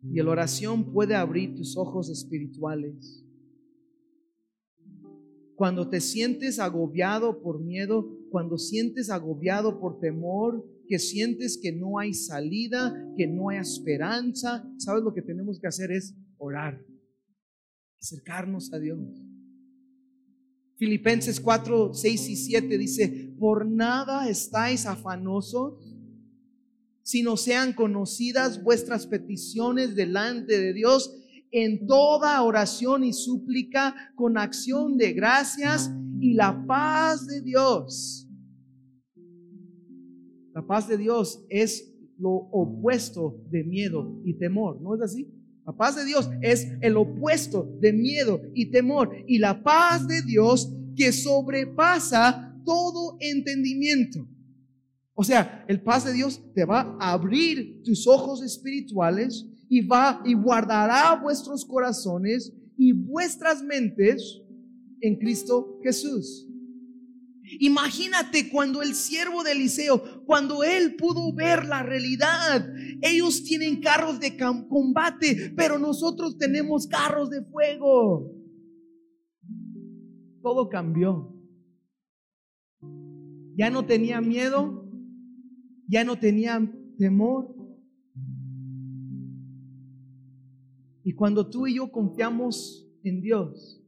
[0.04, 3.24] Y la oración puede abrir tus ojos espirituales.
[5.56, 12.00] Cuando te sientes agobiado por miedo, cuando sientes agobiado por temor, que sientes que no
[12.00, 16.84] hay salida, que no hay esperanza, ¿sabes lo que tenemos que hacer es orar,
[18.02, 19.00] acercarnos a Dios.
[20.78, 25.96] Filipenses 4, 6 y 7 dice, por nada estáis afanosos,
[27.04, 31.21] sino sean conocidas vuestras peticiones delante de Dios
[31.52, 38.28] en toda oración y súplica con acción de gracias y la paz de Dios.
[40.54, 45.32] La paz de Dios es lo opuesto de miedo y temor, ¿no es así?
[45.66, 49.16] La paz de Dios es el opuesto de miedo y temor.
[49.28, 54.28] Y la paz de Dios que sobrepasa todo entendimiento.
[55.14, 60.22] O sea, el paz de Dios te va a abrir tus ojos espirituales y va
[60.26, 64.42] y guardará vuestros corazones y vuestras mentes
[65.02, 66.48] en Cristo Jesús.
[67.60, 72.66] Imagínate cuando el siervo de Eliseo, cuando él pudo ver la realidad,
[73.02, 78.32] ellos tienen carros de combate, pero nosotros tenemos carros de fuego.
[80.42, 81.36] Todo cambió.
[83.58, 84.81] Ya no tenía miedo,
[85.92, 86.58] ya no tenía
[86.98, 87.54] temor.
[91.04, 93.84] Y cuando tú y yo confiamos en Dios,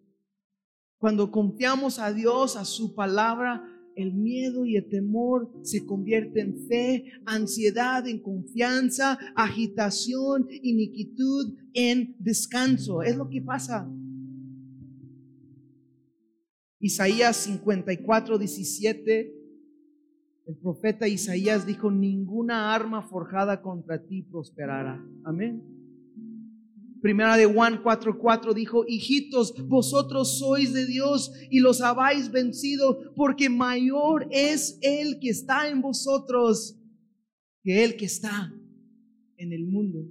[0.97, 3.63] cuando confiamos a Dios, a su palabra,
[3.95, 12.17] el miedo y el temor se convierte en fe, ansiedad en confianza, agitación, iniquitud en
[12.19, 13.01] descanso.
[13.01, 13.89] Es lo que pasa.
[16.79, 19.42] Isaías 54, 17,
[20.53, 25.03] el profeta Isaías dijo, ninguna arma forjada contra ti prosperará.
[25.25, 25.63] Amén.
[27.01, 33.49] Primera de Juan 4:4 dijo, hijitos, vosotros sois de Dios y los habéis vencido, porque
[33.49, 36.79] mayor es el que está en vosotros
[37.63, 38.53] que el que está
[39.37, 40.05] en el mundo.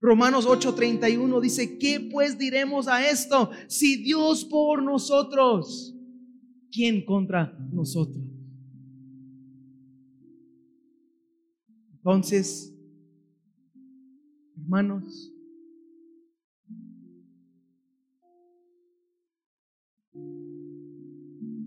[0.00, 3.50] Romanos 8:31 dice, ¿qué pues diremos a esto?
[3.66, 5.92] Si Dios por nosotros,
[6.70, 8.33] ¿quién contra nosotros?
[12.06, 12.70] Entonces,
[14.58, 15.32] hermanos,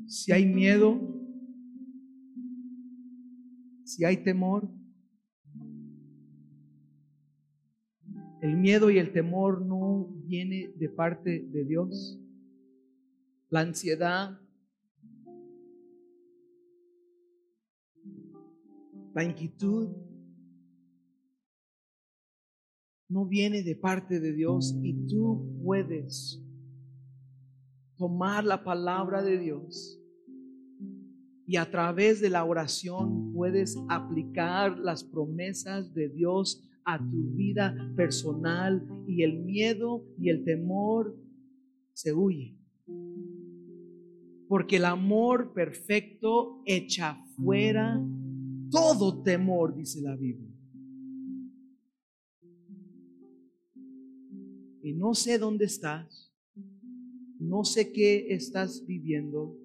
[0.06, 1.02] si hay miedo,
[3.84, 4.70] si hay temor,
[8.44, 12.22] el miedo y el temor no viene de parte de Dios.
[13.50, 14.40] La ansiedad,
[19.16, 20.07] la inquietud,
[23.10, 26.44] no viene de parte de Dios y tú puedes
[27.98, 30.00] tomar la palabra de Dios
[31.48, 37.74] y a través de la oración puedes aplicar las promesas de Dios a tu vida
[37.96, 41.18] personal y el miedo y el temor
[41.94, 42.58] se huye.
[44.50, 48.02] Porque el amor perfecto echa fuera
[48.70, 50.47] todo temor, dice la Biblia.
[54.88, 56.28] Y no sé dónde estás
[57.40, 59.56] no sé qué estás viviendo,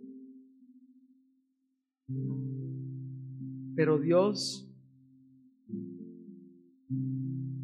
[3.74, 4.68] pero Dios,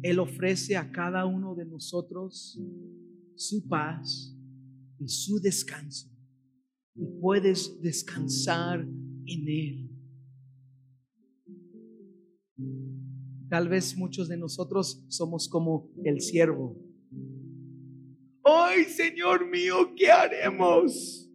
[0.01, 2.59] Él ofrece a cada uno de nosotros
[3.35, 4.35] su paz
[4.97, 6.09] y su descanso.
[6.95, 8.81] Y puedes descansar
[9.25, 9.85] en Él.
[13.47, 16.88] Tal vez muchos de nosotros somos como el siervo
[18.43, 21.29] ay Señor mío, ¿qué haremos?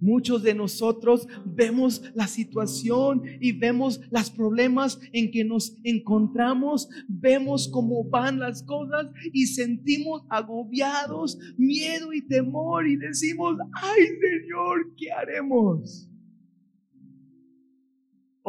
[0.00, 7.68] Muchos de nosotros vemos la situación y vemos los problemas en que nos encontramos, vemos
[7.68, 15.10] cómo van las cosas y sentimos agobiados, miedo y temor y decimos, ay Señor, ¿qué
[15.10, 16.08] haremos?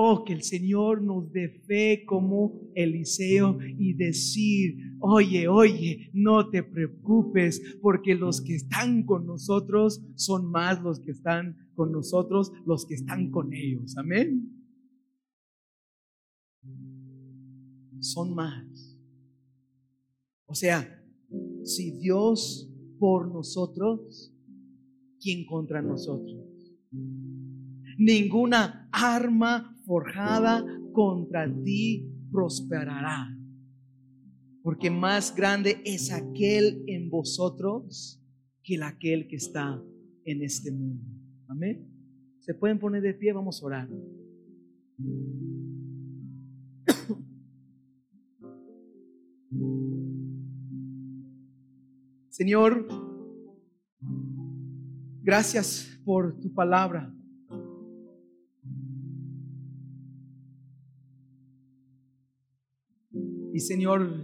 [0.02, 6.64] Oh, que el Señor nos dé fe como Eliseo y decir, oye, oye, no te
[6.64, 12.86] preocupes, porque los que están con nosotros son más los que están con nosotros, los
[12.86, 13.98] que están con ellos.
[13.98, 14.50] Amén.
[18.00, 18.98] Son más.
[20.46, 21.04] O sea,
[21.66, 24.34] si Dios por nosotros,
[25.20, 26.40] ¿quién contra nosotros?
[27.98, 30.64] Ninguna arma forjada
[30.94, 33.36] contra ti prosperará.
[34.62, 38.24] Porque más grande es aquel en vosotros
[38.62, 39.84] que el aquel que está
[40.26, 41.04] en este mundo.
[41.48, 41.88] Amén.
[42.38, 43.90] Se pueden poner de pie, vamos a orar.
[52.30, 52.88] Señor,
[55.24, 57.12] gracias por tu palabra.
[63.54, 64.24] Y Señor,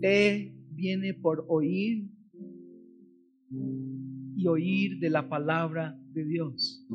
[0.00, 2.10] fe viene por oír
[4.36, 6.86] y oír de la palabra de Dios.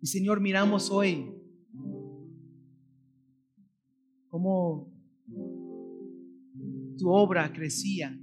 [0.00, 1.32] Y Señor, miramos hoy
[4.28, 4.92] cómo
[6.98, 8.18] tu obra crecía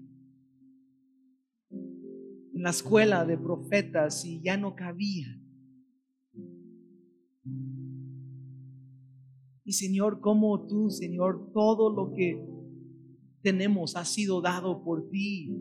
[2.53, 5.42] en la escuela de profetas y ya no cabía.
[9.73, 12.41] Señor, como tú, Señor, todo lo que
[13.41, 15.53] tenemos ha sido dado por ti.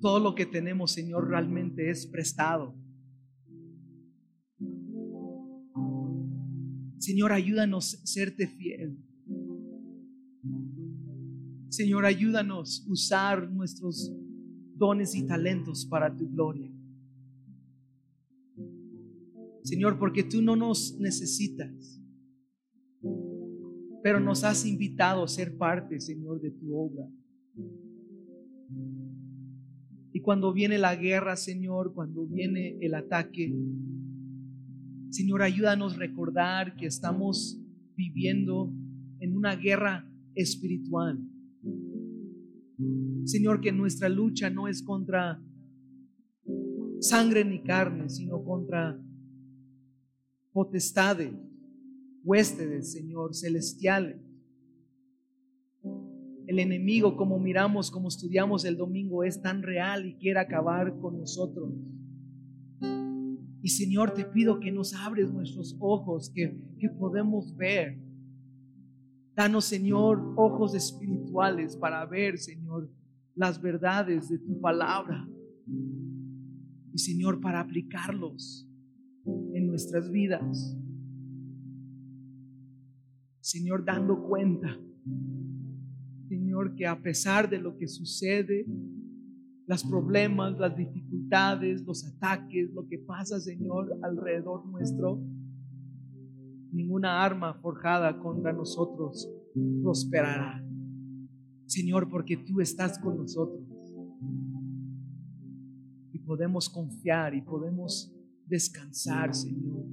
[0.00, 2.74] Todo lo que tenemos, Señor, realmente es prestado.
[6.98, 8.98] Señor, ayúdanos a serte fiel.
[11.68, 14.10] Señor, ayúdanos a usar nuestros
[14.74, 16.73] dones y talentos para tu gloria.
[19.64, 21.98] Señor, porque tú no nos necesitas,
[24.02, 27.08] pero nos has invitado a ser parte, Señor, de tu obra.
[30.12, 33.56] Y cuando viene la guerra, Señor, cuando viene el ataque,
[35.08, 37.58] Señor, ayúdanos a recordar que estamos
[37.96, 38.70] viviendo
[39.20, 41.18] en una guerra espiritual.
[43.24, 45.42] Señor, que nuestra lucha no es contra
[47.00, 49.00] sangre ni carne, sino contra
[50.54, 51.34] potestades,
[52.22, 54.16] huéspedes, Señor, celestiales.
[56.46, 61.18] El enemigo, como miramos, como estudiamos el domingo, es tan real y quiere acabar con
[61.18, 61.72] nosotros.
[63.62, 67.98] Y Señor, te pido que nos abres nuestros ojos, que, que podemos ver.
[69.34, 72.88] Danos, Señor, ojos espirituales para ver, Señor,
[73.34, 75.28] las verdades de tu palabra.
[76.92, 78.70] Y Señor, para aplicarlos
[79.26, 80.76] en nuestras vidas.
[83.40, 84.78] Señor, dando cuenta,
[86.28, 88.66] Señor, que a pesar de lo que sucede,
[89.66, 95.22] los problemas, las dificultades, los ataques, lo que pasa, Señor, alrededor nuestro,
[96.72, 99.30] ninguna arma forjada contra nosotros
[99.82, 100.62] prosperará.
[101.66, 103.62] Señor, porque tú estás con nosotros.
[106.12, 108.13] Y podemos confiar y podemos
[108.46, 109.84] descansar, Señor.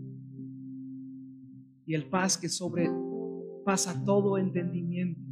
[1.86, 5.32] Y el paz que sobrepasa todo entendimiento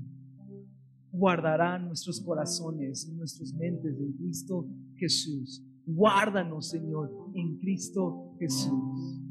[1.12, 5.66] guardará nuestros corazones y nuestras mentes en Cristo Jesús.
[5.86, 9.22] Guárdanos, Señor, en Cristo Jesús.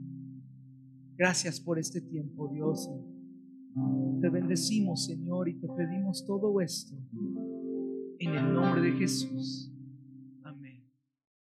[1.16, 2.90] Gracias por este tiempo, Dios.
[4.20, 6.96] Te bendecimos, Señor, y te pedimos todo esto
[8.18, 9.72] en el nombre de Jesús.